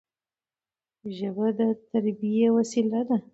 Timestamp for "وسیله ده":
2.57-3.17